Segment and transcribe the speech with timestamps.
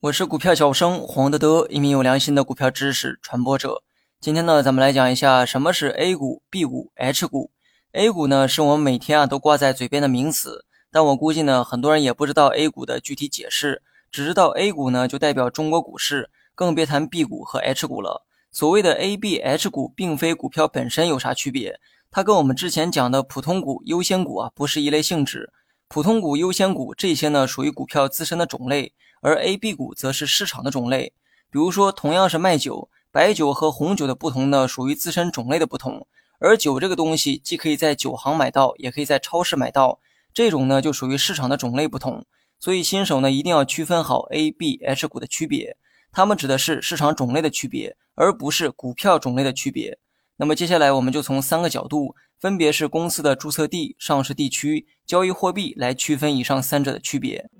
[0.00, 3.82] 我是股票小生黄德德，一名有良心的股票知识传播者。
[4.20, 7.52] 今天呢，咱们来讲一下什么是 A 股、B 股、H 股。
[7.92, 18.24] A 股呢，是我们每天啊都挂在嘴边的名词，但我估计呢，很多人也不知道 A 股的具体解释，只知道 A 股呢就代表中国股市，更别谈 B 股和 H 股了。
[18.50, 21.78] 所谓的 A、B、H 股，并非股票本身有啥区别，
[22.10, 25.52] 它跟我们之前讲的普通股、优先股啊不是一类性质。
[25.88, 28.92] 普通股、优先股这些呢，属于股票自身的种类。
[29.20, 31.14] 而 A、B 股则是市场的种类，
[31.50, 36.06] 比如说，同样是卖酒，白酒和红酒的不同呢，属于自身种类的不同。
[36.38, 39.98] 而酒这个东西，既可以在酒行买到，也可以在超市买到，
[40.32, 42.24] 这种呢就属于市场的种类不同。
[42.60, 45.76] 所以新手呢一定要区分好 A、B、H 股的区别，
[46.12, 49.98] 它们指的是市场种类的区别，而不是股票种类的区别。
[50.36, 57.50] 那么接下来我们就从三个角度，分别是公司的注册地、上市地区、交易货币来区分以上三者的区别。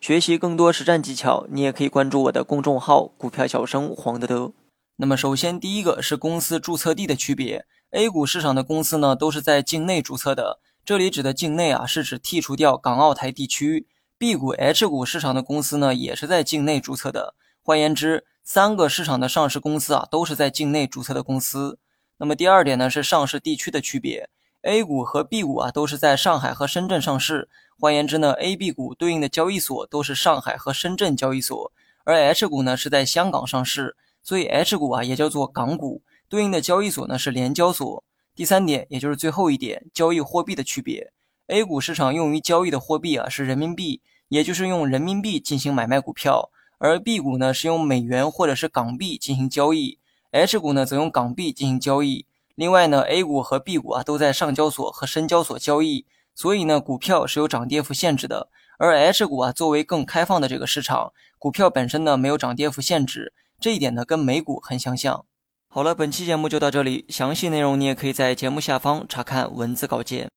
[0.00, 4.52] 学习更多实战技巧，你也可以关注我的公众号“股票小生黄德德”。
[4.96, 7.66] 那么，首先第一个是公司注册地的区别。
[7.90, 10.60] A 股市场的公司呢，都是在境内注册的。
[10.84, 13.86] 这里指的境内啊，是指剔除掉港澳台地区。
[14.18, 17.34] B 股、H 股市场的公司呢，也是在境内注册的。
[17.62, 21.78] 换言之，三个市场的上市公司啊，都是在境内注册的公司。
[22.22, 24.30] 那么第二点呢，是上市地区的区别。
[24.60, 27.48] A 股和 B 股啊，都是在上海和深圳上市。
[27.80, 31.72] 换言之呢，A、B 股对应的交易所都是上海和深圳交易所，
[32.04, 38.04] 而 H 股呢是在香港上市，所以 H 股啊也叫做港股，对应的交易所呢是联交所。
[38.36, 41.12] 第三点，也就是最后一点，交易货币的区别
[41.48, 49.98] ，A 股市场用于交易的货币啊是人民币，也就是用人民币进行买卖股票，而 B 股呢是用美元或者是港币进行交易
[50.32, 52.26] ，H 股呢则用港币进行交易。
[52.56, 56.04] 另外呢，A 股和 B 股啊都在上交所和深交所交易。
[56.34, 65.26] 所以呢，股票是有涨跌幅限制的，而 H 股啊，作为更开放的这个市场，股票本身呢没有涨跌幅限制，这一点呢跟美股很相像。
[65.68, 70.30] 好了，本期节目就到这里，详细内容你也可以在节目下方查看文字稿件。